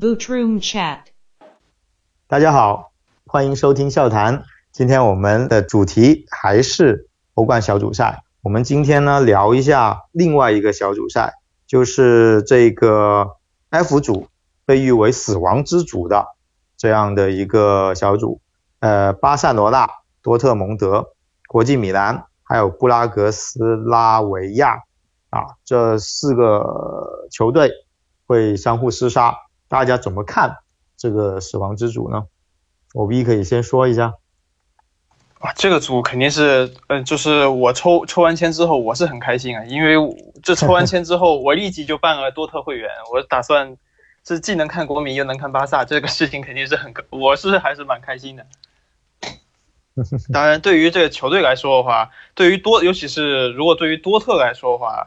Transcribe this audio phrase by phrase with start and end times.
[0.00, 1.00] Boot Room Chat。
[2.26, 2.92] 大家好，
[3.26, 4.44] 欢迎收听笑谈。
[4.72, 8.22] 今天我们的主题还是欧冠小组赛。
[8.40, 11.34] 我们今天呢聊一下另外一个小组赛，
[11.66, 13.36] 就是这个
[13.68, 14.28] F 组，
[14.64, 16.28] 被誉为死亡之组的
[16.78, 18.40] 这样的一个小组。
[18.78, 19.86] 呃，巴塞罗那、
[20.22, 21.10] 多特蒙德、
[21.46, 24.76] 国际米兰，还有布拉格斯拉维亚
[25.28, 27.70] 啊，这四个球队
[28.26, 29.34] 会相互厮杀。
[29.70, 30.58] 大家怎么看
[30.96, 32.24] 这个死亡之组呢？
[32.92, 34.14] 我 V 可以先说一下。
[35.38, 39.94] 啊，这个组肯定是，嗯，就是我抽抽完签之后，我是很开心啊，因为
[40.42, 43.76] 这抽完签之后，我立即就办了多特会员，我打算
[44.26, 48.44] 是既能看国米又能看巴萨，这个事情肯定是很，我是还是蛮开心的。
[50.34, 55.06] 当然，对于这个球队来说的话，对于多，尤其是如果对于多特来说的话，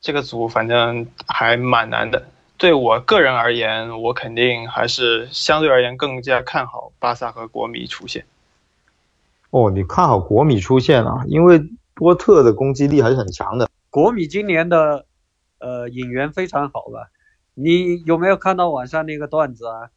[0.00, 2.24] 这个组反正还蛮难的。
[2.64, 8.24] 对我个人而言，我肯定还是相对而言更加看好巴萨和国米出线。
[9.50, 11.24] 哦，你看好国米出线啊？
[11.26, 11.62] 因为
[11.92, 13.68] 波特的攻击力还是很强的。
[13.90, 15.04] 国米今年的
[15.58, 17.10] 呃引援非常好吧？
[17.52, 19.90] 你有没有看到网上那个段子啊？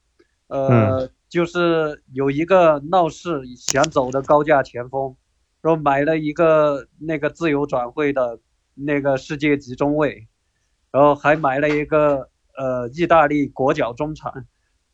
[0.48, 5.16] 呃，就是有一个闹事想走的高价前锋，
[5.62, 8.40] 然后买了一个那个自由转会的
[8.74, 10.28] 那个世界级中卫，
[10.92, 12.28] 然后还买了一个
[12.58, 14.34] 呃意大利国脚中场。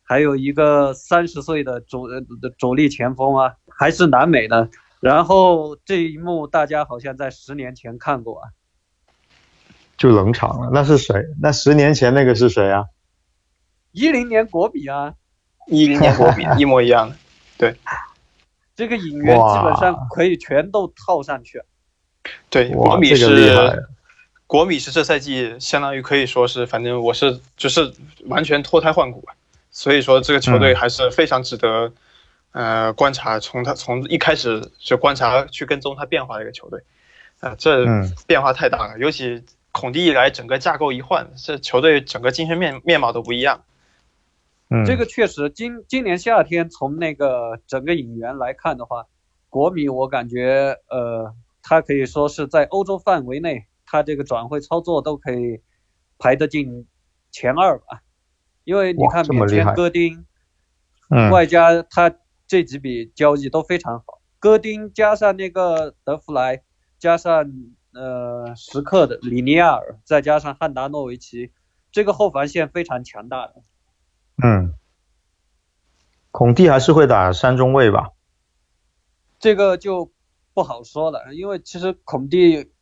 [0.06, 4.70] 还有一个三十岁的主的主力前锋啊，还是南美的。
[5.00, 8.50] 然后这一幕大家好像在十年前看过啊，
[9.98, 10.70] 就冷场了。
[10.74, 11.16] 那是谁？
[11.42, 12.86] 那十年前那个是谁啊？
[13.94, 15.14] 一零年国米啊，
[15.68, 17.16] 一零年国米一模一样的。
[17.58, 17.76] 对，
[18.76, 21.62] 这个引援基本上可以全都套上去。
[22.50, 23.82] 对，国米是
[24.54, 27.92] 国米是这赛季相当于可以说是，反正我是就是
[28.26, 29.28] 完全脱胎换骨。
[29.72, 31.92] 所以说，这个球队还是非常值得，
[32.52, 33.40] 呃，观察。
[33.40, 36.84] 从他从一开始就观察、去跟踪他变化的一个球队，
[37.40, 37.84] 啊，这
[38.28, 39.00] 变化太大了。
[39.00, 43.64] 尤其孔蒂一来，整个架构一换，这球队整个精神面面貌都不一样。
[44.70, 49.08] 嗯，这个确实，今今年夏天从那个整个引援来看的话，
[49.50, 55.62] 国米我感觉，呃，他可以说是在欧洲范围内，他这个转会操作都可以
[56.18, 56.88] 排得进
[57.32, 58.02] 前二吧。
[58.64, 60.26] 因为你看免签戈丁，
[61.32, 62.12] 外加他
[62.48, 66.64] 这几笔交易都非常好，戈丁加上那个德弗莱，
[66.98, 67.54] 加上
[67.94, 71.52] 呃时刻的里尼亚尔，再加上汉达诺维奇，
[71.92, 73.62] 这个后防线非常强大的。
[74.44, 74.74] 嗯，
[76.32, 78.10] 孔蒂还是会打三中卫吧？
[79.38, 80.12] 这个就
[80.56, 82.73] 不好说了，因为其实孔蒂，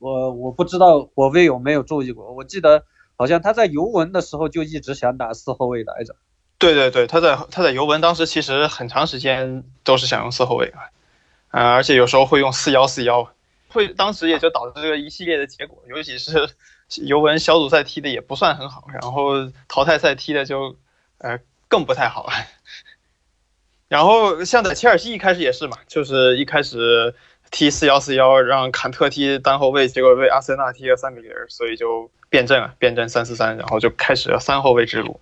[0.00, 2.84] 我我不知道我魏有没有注意过，我记得。
[3.16, 6.16] 好像他在尤文的时候就一直想打四后卫来着。
[6.56, 10.88] 对对对，他在他在尤文当时其实很长时间都是想用四后卫啊，
[11.48, 13.30] 啊，而且有时候会用四幺四幺，
[13.68, 16.48] 会当时也就导致这个一系列的结果，尤其是
[17.02, 20.76] 尤文小组赛踢的也不算很好，然后淘汰赛踢的就
[21.18, 21.38] 呃
[21.68, 22.32] 更不太好了。
[23.88, 27.14] 然后像在切尔西一开始也是嘛，就是一开始
[27.50, 32.10] 踢四幺四幺，让坎特踢单后卫，结果被阿森纳踢了三比零，所以就。
[32.30, 35.18] 变阵了，变阵三四三，然后就开始了三后卫之路。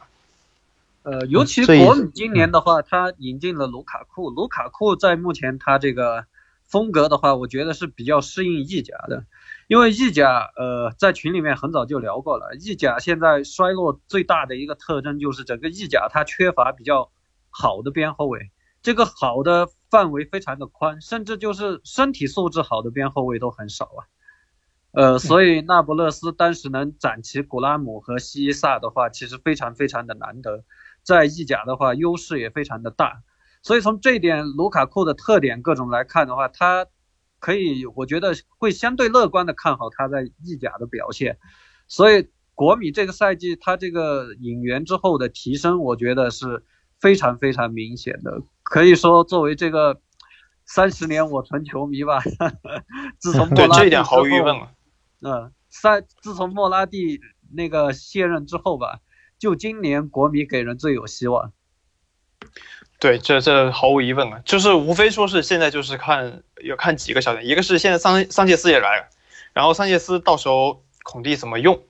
[1.05, 6.27] 呃，尤其国米今年的话，他引进了卢卡库，卢卡库在目前他这个
[6.67, 9.25] 风格的话，我觉得是比较适应意甲的，
[9.69, 17.11] 因为意甲，呃，在群里面很早就聊过了，意甲现在衰落最大的一个特征就是整个意甲它缺乏比较
[17.49, 18.51] 好的边后卫，
[18.83, 24.01] 这个好的范围非常的宽，甚至就是身体素质好的边后卫都很少啊。
[24.93, 30.65] 呃，所以那不勒斯当时能攒齐古拉姆和西萨的话，其实非常非常的难得，
[31.03, 33.23] 在意甲的话优势也非常的大。
[33.63, 36.87] 所以从这一点，卢卡库的特点各种来看的话，他
[37.39, 41.39] 可以，我觉得会相对乐观的看好他在意甲的表现。
[41.87, 46.65] 所以国米这个赛季他这个引援之后的提升，我觉得是
[46.99, 48.43] 非常非常明显的。
[48.69, 49.99] 可以说作为这个
[50.67, 52.21] 三十年我纯球迷吧，
[53.19, 54.71] 自从 对这一点毫无疑问了。
[55.23, 57.21] 嗯，三自从莫拉蒂
[57.55, 58.99] 那个卸任之后吧，
[59.39, 61.53] 就今年国米给人最有希望。
[63.01, 69.09] 对，这这毫无疑问了，就是无非说是现在就是看要看几个小点，一个是现在桑桑切斯也来了，
[69.55, 71.81] 然后桑切斯到时候孔蒂怎么用，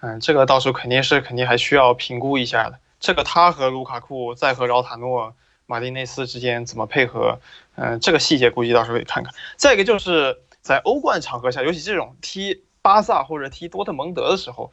[0.00, 2.80] 嗯，这个到时候肯定是肯定还需要评估一下的。
[2.98, 5.36] 这个他和卢卡库再和饶塔诺、
[5.66, 7.40] 马丁内斯之间怎么配合，
[7.74, 9.34] 嗯，这个细节估计到时候得看看。
[9.56, 12.62] 再一个就是在欧冠场合下，尤其这种踢。
[12.82, 14.70] 巴萨或者踢多特蒙德的时候，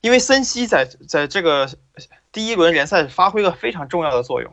[0.00, 1.70] 因为森西在在这个
[2.32, 4.52] 第一轮联赛发挥了非常重要的作用。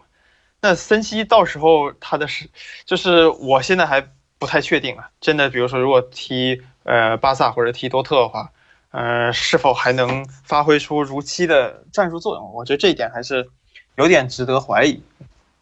[0.62, 2.48] 那森西到时候他的是，
[2.86, 4.08] 就是我现在还
[4.38, 5.10] 不太确定啊。
[5.20, 8.52] 真的，比如说如果踢呃巴萨或者踢多特的话，
[8.92, 12.54] 呃，是否还能发挥出如期的战术作用？
[12.54, 13.50] 我觉得这一点还是
[13.96, 15.02] 有点值得怀疑。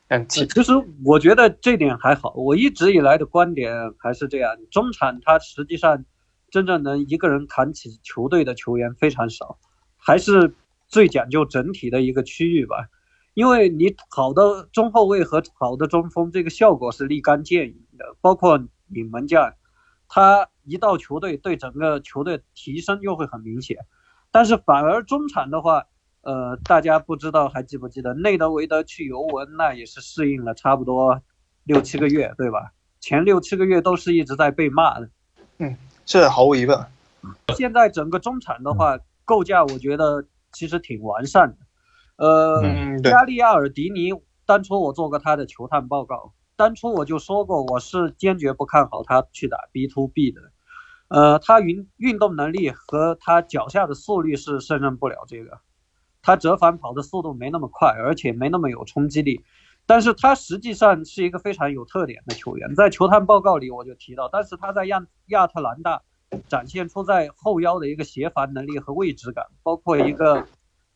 [0.09, 0.71] 嗯，其实
[1.03, 2.33] 我觉得这点还好。
[2.35, 6.05] 我一直以来的观点还是这样：中场他实际上
[6.49, 9.59] 真正能一个人扛起球队的球员非常少，
[9.97, 10.55] 还是
[10.87, 12.87] 最讲究整体的一个区域吧。
[13.33, 18.15] 因为你好的中后卫和好的中锋，这个效果是立竿见影的。
[18.21, 18.57] 包括
[18.87, 19.53] 你门将，
[20.07, 23.77] 他一到球队，对整个球队提升就会很明显。
[24.31, 25.83] 但是反而中场的话，
[26.27, 31.21] 呃，大家不知道还记不记得内德维德去尤文，那也是适应了差不多
[31.63, 32.73] 六七个月，对吧？
[32.99, 35.09] 前六七个月都是一直在被骂的。
[35.59, 36.77] 嗯，这毫无疑问。
[37.55, 41.57] 现在整个中场的话，构架我觉得其实挺完善的。
[42.17, 42.61] 呃，
[43.01, 44.11] 加利亚尔迪尼，
[44.45, 50.41] 当初我做过他的球探报告，当初我就说过，我是坚决不看好他去打 B to B 的。
[51.07, 55.57] 呃，他运运动能力和他脚下的速率是胜任不了这个，
[56.27, 59.41] 他折返跑的速度没那么快，而且没那么有冲击力。
[59.85, 66.01] 但是他实际上是一个非常有特点的球员，在球探报告里我就提到，但是他在亚亚特兰大
[66.49, 70.45] 展现出在后腰的一个协防能力和位置感，包括一个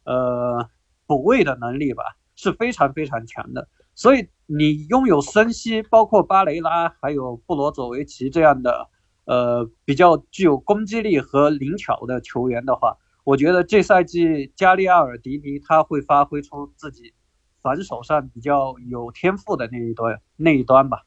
[0.04, 0.70] 呃。
[1.08, 2.04] 补位的能力吧
[2.36, 8.88] 是非常非常强的，所以你拥有森西、包括巴雷拉还有布罗佐维奇这样的
[9.26, 17.14] 呃比较具有攻击力和灵巧的球员的话，我觉得这赛季加利亚尔迪尼他会发挥出自己
[17.62, 21.04] 反手上比较有天赋的那一端那一端吧。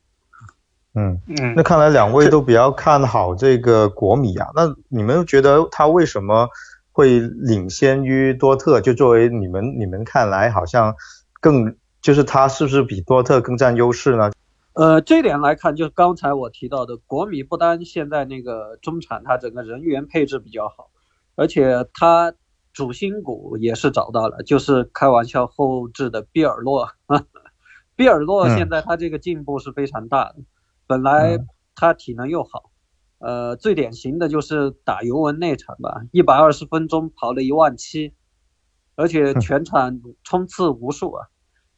[0.95, 6.49] 嗯嗯，那看来两位都比较看好这个国米啊，那你们觉得他为什么？
[6.97, 10.95] 会领先于多特，就作为你们你们看来好像
[11.41, 14.31] 更就是他是不是比多特更占优势呢？
[14.75, 20.89] 呃，这点来看，就是刚才我提到的，国米不单现在那个中场他整个人员配置比较好，
[21.37, 22.35] 而且他
[22.73, 26.89] 主心骨也是找到了，就是开玩笑后置的比尔洛，
[27.97, 30.37] 比尔洛现在他这个进步是非常大的，
[30.87, 31.39] 本来
[31.75, 32.71] 他体能又好。
[33.19, 38.13] 呃，最典型的就是打尤文那场吧，一百二十分钟跑了一万七，
[38.97, 41.27] 而且全场冲刺无数啊。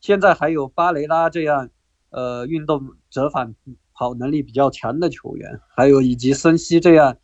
[0.00, 1.68] 现在还有巴雷拉这样，
[2.10, 3.54] 呃，运动折返
[3.94, 7.16] 跑能力比较强的球员，还有以及森西这样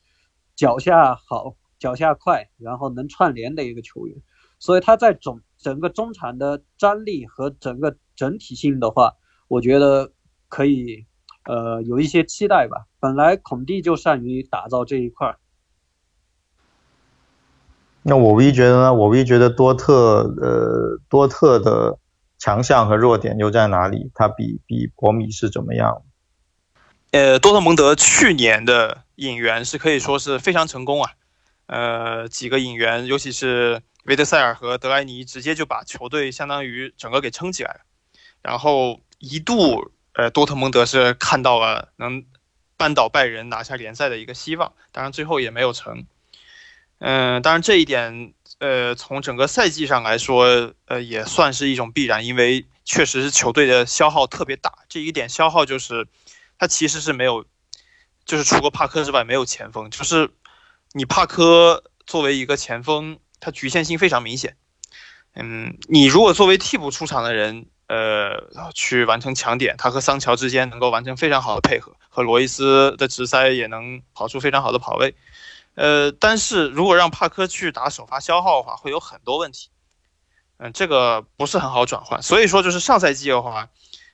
[0.54, 4.16] 脚下好、脚下快，然后能串联的一个球员。
[4.58, 9.14] 所以他在整整个中场的张力和整个整体性的话，
[9.48, 10.12] 我觉得
[10.48, 11.04] 可以。
[11.44, 12.86] 呃，有一些期待吧。
[13.00, 15.38] 本来孔蒂就善于打造这一块儿。
[18.04, 21.98] 那我唯一觉得呢，我唯一觉得多特呃多特的
[22.38, 24.12] 强项和弱点又在哪里？
[24.14, 26.04] 他比比国米是怎么样？
[27.10, 31.10] 呃，多特蒙德去年的引援是可以说是非常成功啊。
[31.72, 37.80] 呃，几个引援，尤其是维德塞尔和德莱尼，直接就把球队相当于整个给撑起来了。
[38.42, 39.90] 然后一度。
[40.14, 42.26] 呃，多特蒙德是看到了能
[42.76, 46.04] 扳倒拜仁拿下联赛的一个希望，当然最后也没有成。
[46.98, 54.70] 嗯，当然这一点，呃，从整个赛季上来说，呃，也算是一种必然，因为确实是球队的消耗特别大。
[54.86, 56.06] 这一点消耗就是，
[56.58, 57.46] 他其实是没有，
[58.26, 60.28] 就是除了帕克之外没有前锋，就是
[60.92, 64.56] 你帕科作为一个前锋，他局限性非常明显。
[65.34, 67.66] 嗯，你如果作为替补出场的人。
[67.88, 75.14] 呃，去完成抢点，他和桑乔之间能够完成非常好的配合，和罗伊斯的直塞也能跑出非常好的跑位。
[75.74, 79.68] 呃，但是如果让帕科去打首发消耗的话，会有很多问题。
[80.56, 82.22] 嗯，这个不是很好转换。
[82.22, 83.68] 所以说，就是上赛季的话，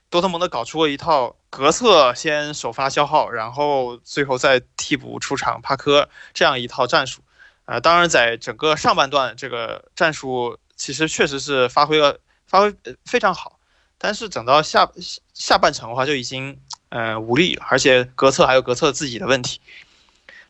[0.09, 7.21] 多特蒙德搞出过一套格策先首发消耗，然后最后再替补出场帕科这样一套战术。
[7.65, 12.73] 啊，当然，在整个上半段，这个战术其实确实是发挥了发挥
[13.05, 13.59] 非常好。
[13.99, 14.89] 但是等到下
[15.33, 19.61] 下半程的话，就已经呃无力了，而且格策还有格策自己的问题。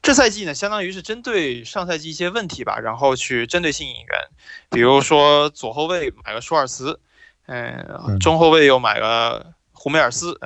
[0.02, 4.08] 这赛季呢，相当于是针对上赛季一些问题吧，然后去针对性引援，
[4.70, 7.02] 比如说左后卫买了舒尔茨，
[7.52, 10.40] 嗯，中后卫又买了胡梅尔斯，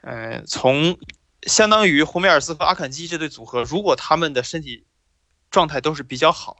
[0.00, 0.98] 嗯，从
[1.42, 4.86] 相当于胡梅尔斯和阿坎基这对组合，如果他们的身体
[5.50, 6.56] 状态都是比较好，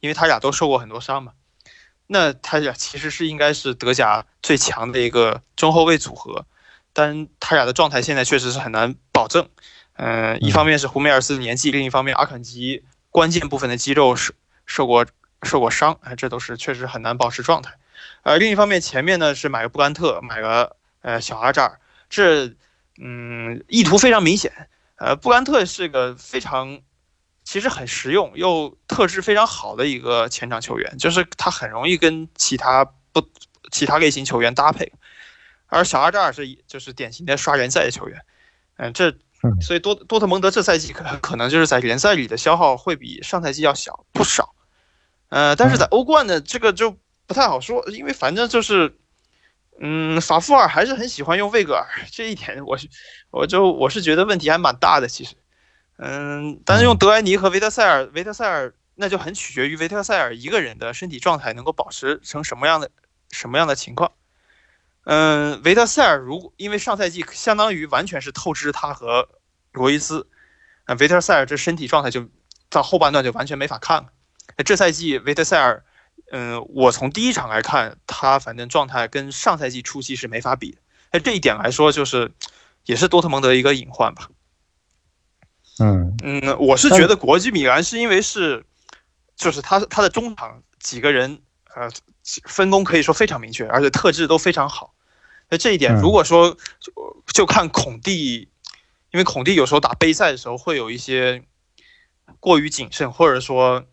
[0.00, 1.32] 因为他俩都受过很多伤嘛。
[2.08, 6.44] 那他俩其实是应该是德甲最强的一个中后卫组合，
[6.92, 9.48] 但他俩的状态现在确实是很难保证。
[9.92, 14.32] 嗯，一方面是胡梅尔斯的年纪，另一方面阿坎吉关键部分的肌肉受
[14.66, 15.06] 受过
[15.44, 17.76] 受过伤，哎，这都是确实很难保持状态。
[18.22, 21.80] 呃，另一方面，前面呢是买个布兰特，买个呃小阿扎尔，
[22.10, 22.54] 这
[23.00, 24.68] 嗯意图非常明显。
[24.96, 26.80] 呃，布兰特是个非常
[27.44, 33.26] 其实很实用又特质非常好的一个前场球员，就是他很容易跟其他不
[33.70, 34.92] 其他类型球员搭配。
[35.68, 38.20] 而小阿扎尔是就是典型的刷联赛的球员，
[38.76, 39.14] 嗯，这
[39.62, 44.54] 所以多多特蒙德这赛季可可能就是在联赛里的消耗会比上赛季要小不少。
[45.30, 46.98] 呃，但是在欧冠呢，这个就。
[47.30, 48.92] 不太好说，因为反正就是，
[49.78, 52.88] 嗯，法夫尔还是很喜欢用魏格尔，这一点我是，
[53.30, 55.06] 我就我是觉得问题还蛮大的。
[55.06, 55.36] 其实，
[55.98, 62.90] 嗯，但是用德莱尼和维特塞尔，维特塞尔那就很取决于维特塞尔一个人的身体状态能够保持成什么样的
[63.30, 64.10] 什么样的情况。
[65.04, 69.28] 嗯，维特塞尔如果因为上赛季相当于完全是透支他和
[69.70, 70.26] 罗伊斯，
[70.82, 72.28] 啊，维特塞尔这身体状态就
[72.68, 74.08] 到后半段就完全没法看了。
[74.64, 75.84] 这赛季维特塞尔。
[76.32, 80.78] 嗯，我从第一场来看，他反正状态跟上赛季初期是没法比的。
[81.10, 82.30] 哎，这一点来说，就是
[82.84, 84.30] 也是多特蒙德一个隐患吧。
[85.80, 88.64] 嗯嗯，我是觉得国际米兰是因为是，
[89.34, 91.40] 就是他他的中场几个人，
[91.74, 91.90] 呃，
[92.44, 94.94] 分工可以说非常明确，而且特质都非常好。
[95.48, 98.48] 那这一点，如果说就就看孔蒂，
[99.10, 101.42] 因为孔蒂有时候打杯赛的时候会有一些
[102.38, 103.84] 过于谨慎，或者说。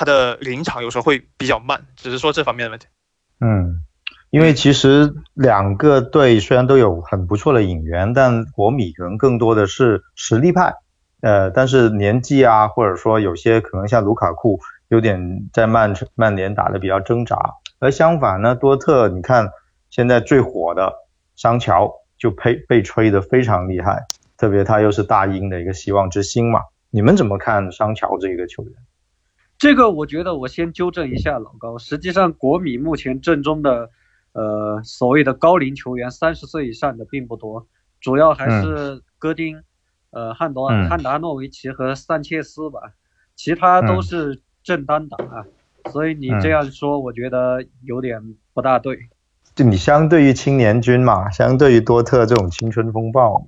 [0.00, 2.86] 他的临场有时候会比较慢，只是说这方面的问题。
[3.38, 3.82] 嗯，
[4.30, 10.72] 因为其实两个队虽然都有很不错的引援，但国米可能更多的是实力派。
[11.20, 17.36] 呃，但是年纪啊，或者说有些可能像卢卡库有点在曼曼联打的比较挣扎。
[17.78, 19.50] 而相反呢，多特你看
[19.90, 20.94] 现在最火的
[21.36, 24.06] 桑乔就被被吹得非常厉害，
[24.38, 26.62] 特别他又是大英的一个希望之星嘛。
[26.88, 28.72] 你们怎么看桑乔这个球员？
[29.60, 33.90] 这个我觉得我先纠正一下老高，实际上国米目前阵中的，
[34.32, 37.66] 呃，所谓的高龄球员，三十岁以上的并不多，
[38.00, 39.62] 主要还是戈丁，
[40.12, 42.80] 呃，汉多汉达诺维奇和桑切斯吧，
[43.36, 45.44] 其他都是正单打啊，
[45.92, 48.98] 所以你这样说，我觉得有点不大对。
[49.54, 53.46] 就你相对于青年军嘛，相对于多特这种青春风暴。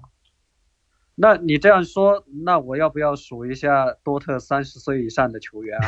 [1.22, 5.78] 那你这样说，那我要不要数一下多特三十岁以上的球员？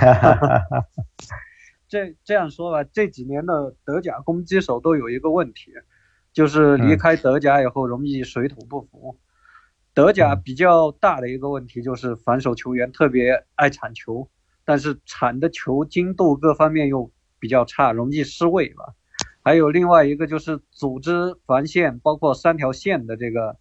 [1.90, 5.72] 这这样说吧，这几年的德甲攻击手都有一个问题，
[6.32, 9.18] 就是离开德甲以后容易水土不服。
[9.92, 14.28] 德甲比较大的一个问题就是防守球员特别爱铲球，
[14.64, 17.10] 但是铲的球精度各方面又
[17.40, 18.94] 比较差，容易失位吧。
[19.42, 23.56] 还有另外一个就是组织防线，包括三条线的这个。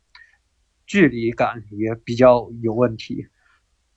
[0.85, 3.27] 距离感也比较有问题，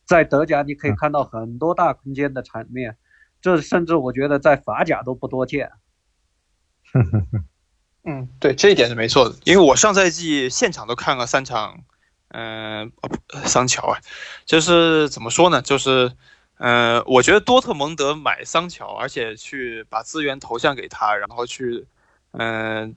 [0.05, 2.97] 在德甲你可以看到很多大空间的场面，
[3.41, 5.71] 这甚至我觉得在法甲都不多见。
[8.05, 11.81] 嗯，对，这一点是没错的，因为我上赛季现场都看了三场，
[12.29, 12.93] 嗯，
[13.45, 13.99] 桑乔啊，
[14.45, 16.13] 就是怎么说呢，就是，
[16.59, 21.87] 嗯，我觉得多特蒙德买桑乔，而且去把资源投向给他，然后去，
[22.31, 22.95] 嗯。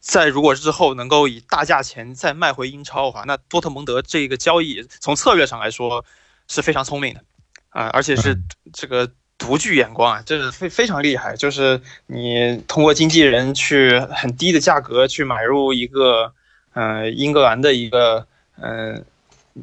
[0.00, 6.04] 在如果之后能够以大价钱再卖回英超的话，那多特蒙德这个交易从策略上来说
[6.46, 7.24] 是非常聪明的，
[7.70, 8.40] 啊，而且是
[8.72, 11.36] 这个独具眼光啊，这是非非常厉害。
[11.36, 16.32] 就是你通过经纪人去很低的价格去买入一个，
[16.74, 18.26] 呃，英格兰的一个，
[18.56, 19.04] 嗯，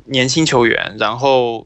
[0.03, 1.65] 年轻球员，然后，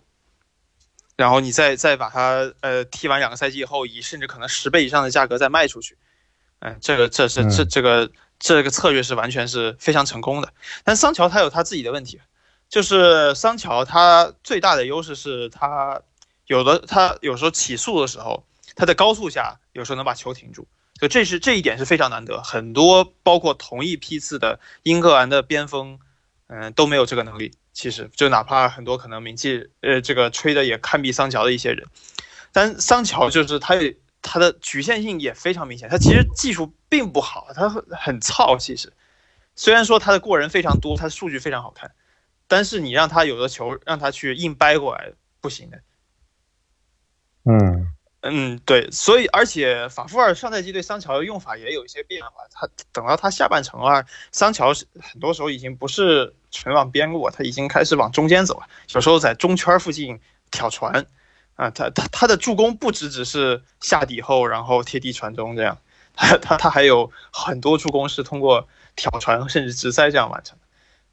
[1.15, 5.97] 然后你再再把他，呃，踢完两个赛季以后，以甚至可能十倍以上的价格再卖出去，
[6.59, 8.09] 嗯，这个这是这这个。
[8.39, 10.53] 这个策略是完全是非常成功的，
[10.83, 12.21] 但桑乔他有他自己的问题，
[12.69, 16.01] 就是桑乔他最大的优势是他
[16.47, 20.65] 有的他有时候起速的时候，他在高速下有时候能把球停住，
[20.99, 25.99] 就这是这一点是非常难得，很多包括同一批次的英格兰的边锋，
[26.47, 27.51] 嗯都没有这个能力。
[27.71, 31.87] 其实就哪怕很多可能名气呃这个吹的也堪比桑乔的一些人，
[32.51, 33.75] 但桑乔就是他
[34.19, 34.29] 也。
[34.31, 38.57] 他的局限性也非常明显，他其实技术并不好，他很很糙。
[38.57, 38.91] 其实，
[39.55, 41.89] 虽然说他的过人非常多，他的数据非常好看，
[42.45, 45.79] 但是你让他有的球让他去硬掰过来不行的。
[47.45, 47.87] 嗯
[48.21, 60.19] 嗯，对，所以而且法夫尔上赛季对桑乔的用法也有一些变化，他等到他下半程啊，桑乔很多时候已经不是全往边路，他已经开始往中间走了，有时候在中圈附近
[60.51, 61.07] 挑传。
[61.59, 65.77] 啊，他他他的助攻不只只是下底后，然后贴地传中这样，
[66.15, 70.65] 他他他还有很多助攻是通过挑传甚至直塞这样完成的。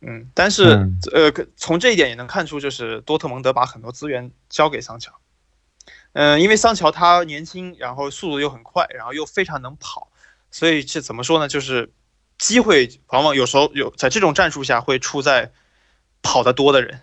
[0.06, 5.12] 嗯，但是呃，从这一点也能看出，就是多特蒙德把很多资源交给桑乔。
[6.12, 10.12] 嗯，因为桑乔他年轻，然后速度又很快，然后又非常能跑，
[10.52, 11.48] 所以这怎么说呢？
[11.48, 11.92] 就是
[12.38, 15.50] 机会往往有时候有在这种战术下会出在
[16.22, 17.00] 跑得多的人。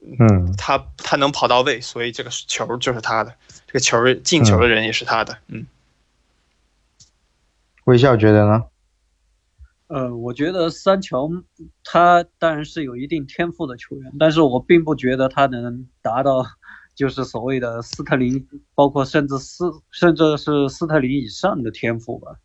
[0.00, 3.34] 嗯，他他能跑到位，所以这个球就是他的，
[3.66, 5.36] 这个球进球的人也是他的。
[5.48, 5.66] 嗯，
[7.84, 8.64] 微笑觉得呢？
[9.88, 11.28] 呃，我觉得三乔
[11.82, 16.44] 他当然是有一定天赋的球员，但是我并不觉得他能达到
[16.94, 22.36] 就是所谓的斯特林，包括甚至斯甚至是斯特林以上的天赋吧。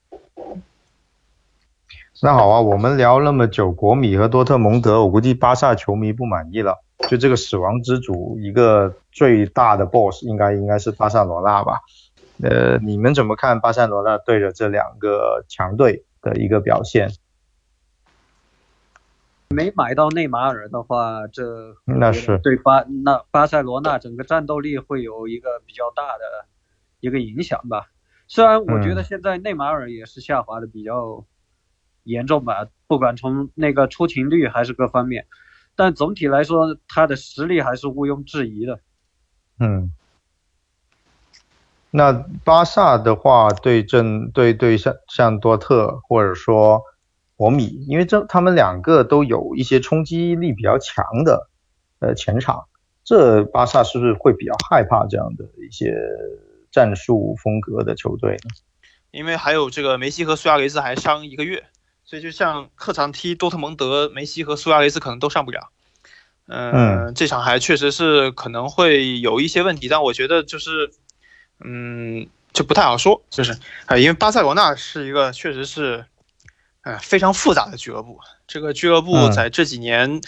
[2.22, 6.82] 那好啊，我们聊那么久国米和多特蒙德，我估计巴萨球迷不满意了。
[7.14, 11.80] 就这个死亡之组，一个最大的 boss 应该应该是巴塞罗那吧？
[12.42, 17.12] 呃，你们怎么看巴塞罗那对着这两个强队的一个表现？
[19.50, 26.48] 没买到内马尔的话，这那是对巴那巴塞罗那整个战斗力会有一个比较大的
[27.00, 27.92] 一个影响吧。
[28.28, 31.24] 虽然我觉得现在内马尔也是下滑的比较
[32.02, 35.28] 严重吧，不管从那个出勤率还是各方面。
[35.76, 38.80] 但总体来说，他的实力还是毋庸置疑的。
[39.60, 39.92] 嗯，
[41.92, 42.12] 那
[42.44, 46.84] 巴萨的话，对阵对对像像多特或者说
[47.36, 51.50] 国米，因为这他们两个都有一些冲击力比较强的
[52.00, 52.66] 呃前场，
[53.04, 55.96] 这巴萨是不是会比较害怕这样的一些
[56.72, 58.50] 战术风格的球队呢？
[59.12, 61.64] 因为还有这个梅西和苏亚雷斯还伤一个月。
[62.14, 65.72] 所以就像客场踢多特蒙德，梅西和苏亚雷斯可能都上不了。
[66.46, 70.92] 嗯，这场还确实是可能会有一些问题，但我觉得就是，
[71.66, 76.06] 嗯，就不太好说，就是啊，因为巴塞罗那是一个确实是，
[76.84, 78.20] 呃，非常复杂的俱乐部。
[78.46, 80.22] 这个俱乐部在这几年，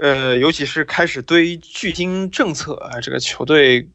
[0.00, 3.88] 呃，尤其是开始堆巨金政策啊，这个球队，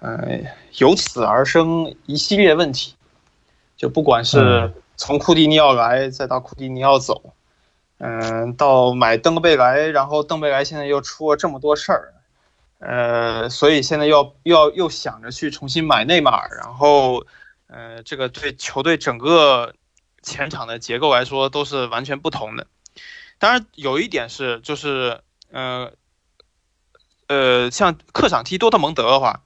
[0.00, 0.40] 呃，
[0.78, 2.94] 由此而生一系列问题，
[3.76, 4.72] 就不管是。
[4.96, 7.34] 从库蒂尼奥来，再到库蒂尼奥走，
[7.98, 12.14] 嗯，到买登贝莱，然后登贝莱现在又出了这么多事儿，
[12.78, 17.24] 呃，所以现在要要又想着去重新买内马尔，然后，
[17.68, 19.74] 呃，这个对球队整个
[20.22, 22.66] 前场的结构来说都是完全不同的。
[23.38, 25.20] 当然，有一点是，就是，
[25.52, 25.92] 呃，
[27.28, 29.42] 呃，像客场踢多特蒙德的话，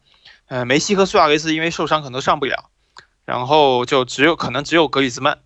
[0.46, 2.69] 呃，梅西和苏亚雷斯因为受伤可能上不了。
[3.30, 5.38] 然后就只有可能只有格里兹曼，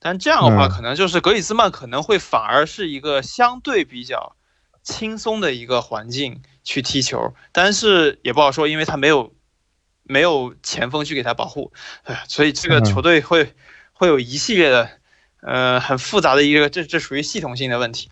[0.00, 4.34] 但这样的话，可能就是格里兹曼可能会反而是一个相对比较
[4.82, 9.32] 轻松的一个环境去踢球，但是也不好说，因为他没有
[10.02, 13.54] 没有前锋去给他保护，哎，所以这个球队会
[13.92, 14.90] 会有一系列的
[15.40, 18.10] 呃很复杂的一个这这属于系统性的问题，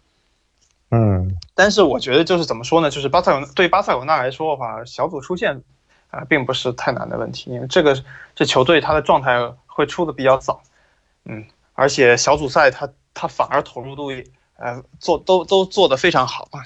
[0.93, 5.65] 嗯，但是我觉得就是怎么说呢，就是巴塞罗对巴塞罗那来说的话，小组出线。
[6.11, 8.03] 啊，并不是太难的问题，因为这个
[8.35, 10.63] 这球队他的状态会出的比较早，
[11.25, 11.45] 嗯，
[11.75, 14.25] 而且小组赛他他反而投入度也，
[14.57, 16.61] 呃，做都都做得非常好啊，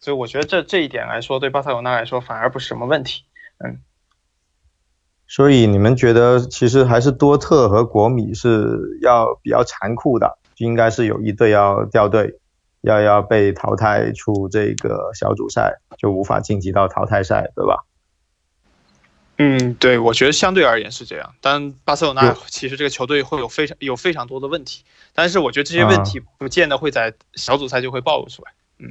[0.00, 3.24] 所以我觉得这这一点来说，对巴塞罗那来说反而不是什么问题，
[3.58, 3.80] 嗯。
[5.28, 12.38] 所以你们觉得其实还是多特和国米是要比较残酷的，就应该是有一队要掉队，
[12.82, 17.84] 要要被淘汰出这个小组赛，就无法晋级到淘汰赛，对吧？
[19.38, 28.52] 嗯，对，我觉得相对而言是这样，但巴塞罗那其实这个球队会有非常有非常多的问题，但是我觉得这些问题不见得会在小组赛就会暴露出来。
[28.78, 28.88] 嗯，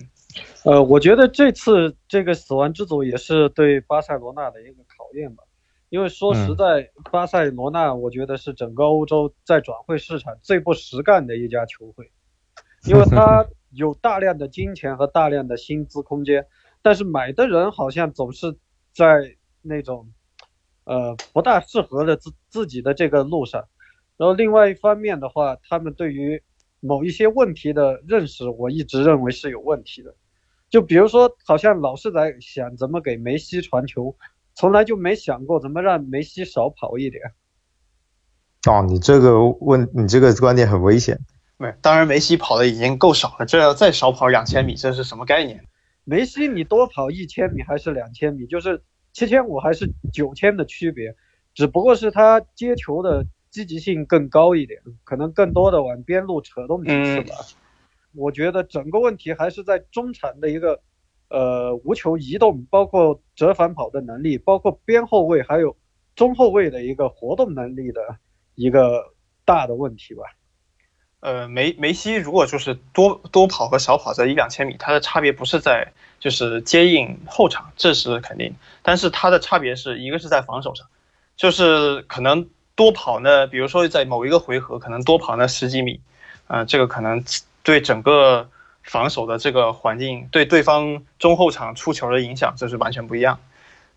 [0.66, 5.44] 呃，我觉得这次这个死亡之组也是对巴塞罗那的一个考验吧，
[5.90, 12.12] 因为说实在，巴塞罗那我觉得是整个欧洲在转会市场最不实干的一家球会，
[12.84, 16.46] 因为它 有大量的金钱和大量的薪资空间，
[16.84, 18.56] 但是买的人好像总是
[18.94, 20.08] 在那种。
[20.86, 23.68] 呃，不大适合的自自己的这个路上，
[24.18, 26.42] 然后另外一方面的话，他们对于
[26.80, 30.16] 某一些问题的认识，我一直认为是有问题的。
[30.70, 34.16] 就比如说，好像老是在想怎么给梅西传球，
[34.54, 37.24] 从来就没想过怎么让梅西少跑一点。
[38.68, 41.20] 哦，你这个问，你这个观点很危险。
[41.58, 45.66] 没，当然梅西跑的已经够少了，这要再少跑两千米，这是什么概念？
[46.04, 48.84] 梅西，你多跑一千米还是两千米，就是。
[49.16, 51.16] 七千五还是九千的区别，
[51.54, 57.36] 只不过是他接球的积极性更高一点，可能更多的往边路扯动几次吧。
[58.14, 60.82] 我觉得整个问题还是在中场的一个
[61.30, 65.78] 呃无球移动，包括折返跑的能力，包括边后卫还有
[66.14, 68.02] 中后卫的一个活动能力的
[68.56, 69.14] 一个
[69.46, 70.24] 大的问题吧。
[71.26, 78.54] 呃，梅梅西如果就是多多跑和少跑在一两千米，它的差别不是在就是接应后场，这是肯定。
[78.84, 80.86] 但是它的差别是一个是在防守上，
[81.36, 86.00] 就是可能多跑呢，比如说在某一个回合可能多跑那十几米，
[86.46, 87.24] 啊，这个可能
[87.64, 88.48] 对整个
[88.84, 93.40] 防守的这个环境，对对方中后场出球的影响，这是完全不一样。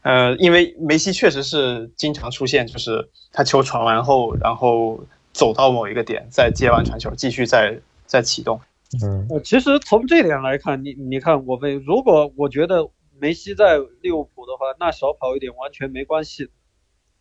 [0.01, 4.99] 呃，因为梅西确实是经常出现，就是他球传完后，然后
[5.39, 8.61] 走到某一个点，再接完传球，继续再再启动。
[9.05, 16.51] 嗯，呃，其实从这点来看，你你看我们，如果我觉得梅西在利物浦的话，那少跑一点完全没关系，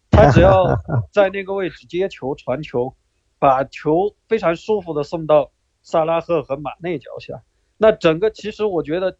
[0.10, 0.66] 他只要
[1.14, 2.96] 在那个位置接球传球，
[3.38, 5.52] 把球非常舒服的送到
[5.84, 7.44] 萨拉赫和马内脚下，
[7.78, 9.16] 那整个其实我觉得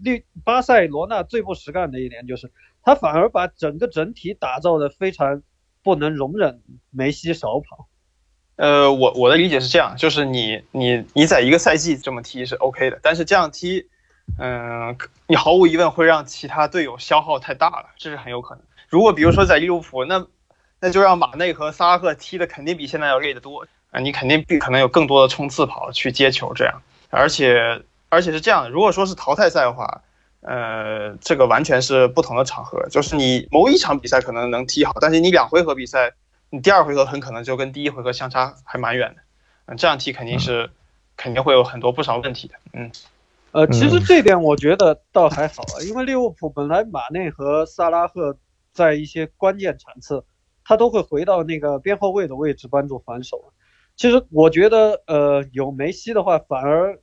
[0.00, 2.50] 利巴塞罗那最不实干的一点就是。
[2.84, 5.44] 他反而把整个整体打造的非常
[5.84, 7.86] 不能容忍梅西少跑。
[8.56, 13.86] 呃，我我的理解是这样，就是你你你在一个赛季这么踢是 OK 的，但是这样踢，
[14.38, 18.64] 嗯，你毫无疑问会让其他队友消耗太大了，这是很有可能。
[18.88, 20.26] 如果比如说在利物浦，那
[20.80, 30.02] 那就让马内和萨拉赫踢的肯定比现在要累得多啊，你肯定比可能有更多的冲刺跑去接球这样，而且而且是这样，如果说是淘汰赛的话。
[30.44, 36.14] 呃，这个完全是不同的场合，就是你某一场比赛可能能踢好，但是你两回合比赛，
[36.54, 39.22] 你第二回合很可能就跟第一回合相差还蛮远的，
[39.64, 40.68] 嗯，这样踢肯定是
[41.16, 42.92] 肯定会有很多不少问题的，嗯，
[43.52, 48.36] 呃，其实这点我觉得倒还好啊，因为利物浦本来马内和萨拉赫
[48.70, 50.26] 在一些关键场次，
[50.62, 53.54] 他都会回到那个边后卫的位置帮助防守，
[53.96, 57.00] 其实我觉得，呃，有梅西的话，反而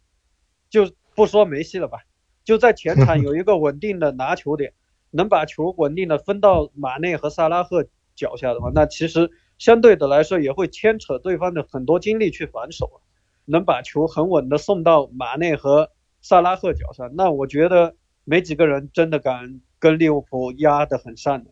[0.69, 1.97] 就不说梅西了吧。
[2.45, 4.73] 就在前场 有一个稳定的拿球点，
[5.09, 7.87] 能把球稳定的分到马内和萨拉赫
[8.19, 13.01] 脚下的话，那其实相对的来说也会牵扯对方的很多精力去防守，
[13.45, 21.51] 能把球很稳的送到马内和萨拉赫脚上，那我觉得没几个人真的敢跟利物浦压得很上的。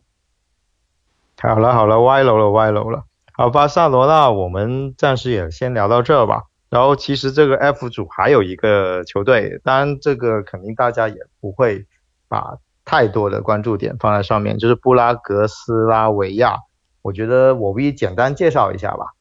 [1.38, 3.04] 好了好了，歪楼了歪楼了。
[3.32, 6.42] 好，巴塞罗那我们暂时也先聊到这吧。
[6.68, 11.86] 然后其实这个 F 组还有一个球队，当然这个肯定大家也不会
[12.28, 16.56] 把太多的关注点放在上面，就是布拉格斯拉维亚。
[17.02, 19.12] 我觉得我可以简单介绍一下吧。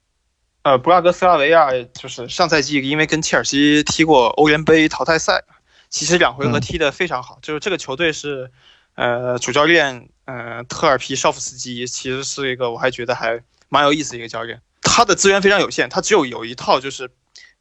[0.62, 5.44] 呃，布拉格斯拉维亚就是上赛季因为跟切尔西踢过欧联杯淘汰赛，
[5.90, 7.40] 其实两回合踢得非常好。
[7.42, 8.50] 就是这个球队是，
[8.96, 14.62] 呃，主教练呃特尔皮绍夫斯基其实是一个我还觉得还蛮有意思的一个教练。
[14.82, 17.12] 他的资源非常有限，他只有有一套就是。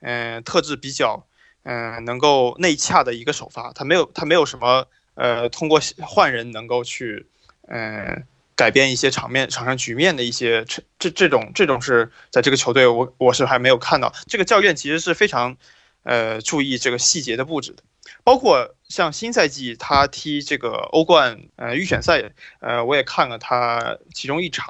[0.00, 1.24] 嗯，特质比较，
[1.64, 4.84] 嗯，能够内洽的一个首发，他没有，他没有什么，
[5.16, 7.26] 呃，通过换人能够去，
[7.68, 8.24] 嗯，
[8.54, 14.12] 改变一些场面、场上局面的一些，这这这种这种是在这个球队，我我是还没有看到。
[14.26, 15.56] 这个教练其实是非常，
[16.04, 17.82] 呃，注意这个细节的布置的，
[18.22, 24.68] 包括像新赛季他踢这个欧冠，呃，预选赛，呃，我也看了他其中一场。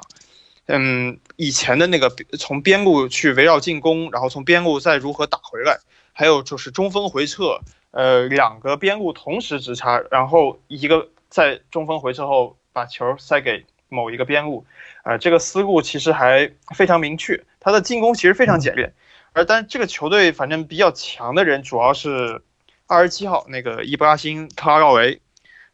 [0.69, 5.79] 嗯，以前的那个从边路去围绕进攻，然后从边路再如何打回来，
[6.11, 7.61] 还有就是中锋回撤，
[7.97, 14.67] 呃，两个边路同时直插，然后一个在中锋回撤后把球塞给某一个边路，
[15.01, 17.43] 呃，这个思路其实还非常明确。
[17.59, 18.93] 他的进攻其实非常简练，
[19.33, 22.43] 而但这个球队反正比较强的人主要是
[22.85, 25.19] 二十七号那个伊布拉辛特拉奥维，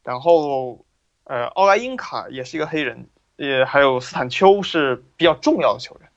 [0.03, 0.85] 然后
[1.25, 3.09] 呃奥莱因卡也是一个黑人。
[3.35, 6.09] 也还有斯坦丘是比较重要的球员，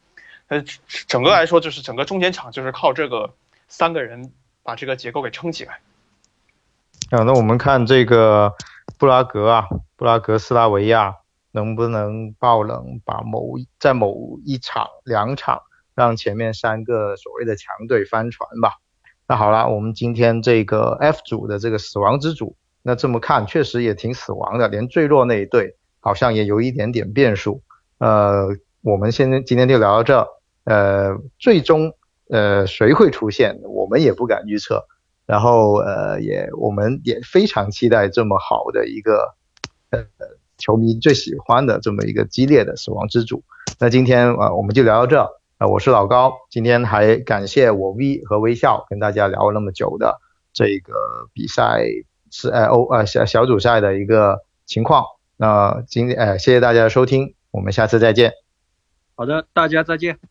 [0.48, 0.64] 呃，
[1.08, 3.34] 整个来说就是整个中间场就是靠这个
[3.68, 4.30] 三个人
[4.62, 5.80] 把这个结构给撑起来。
[7.10, 8.52] 啊，那我们看这个
[8.98, 11.14] 布拉格啊，布拉格斯拉维亚
[11.52, 15.60] 能不能爆冷，把某在某一场两场
[15.94, 18.72] 让前面三个所谓的强队翻船吧？
[19.28, 25.76] 那好了，我们今天这个 F 组的这个死亡之组，那这么看确实也挺死亡的，连最弱那一队。
[25.98, 27.64] 好像也有一点点变数，
[27.98, 28.46] 呃，
[28.82, 30.28] 我们现在今天就聊到这，
[30.62, 31.94] 呃，最终
[32.30, 34.86] 呃谁会出现，我们也不敢预测，
[35.26, 39.34] 然后呃也我们也非常期待这么好的一个
[39.90, 40.06] 呃
[40.56, 43.42] 球迷最喜欢的这么一个激烈的死亡之组，
[43.78, 45.22] 那今天啊我们就聊到这，
[45.58, 50.20] 啊我是老高，今天还感谢我 V 和微笑跟大家聊了那么久的
[50.52, 50.94] 这个
[51.34, 51.82] 比赛
[52.30, 55.04] 是呃欧呃小小组赛的一个情况。
[55.36, 58.32] 那今天，哎，谢谢大家的收听，我们下次再见。
[59.14, 60.26] 好的，大家再见。